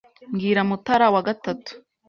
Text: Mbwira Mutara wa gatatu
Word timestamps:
Mbwira 0.31 0.61
Mutara 0.69 1.07
wa 1.13 1.21
gatatu 1.27 1.71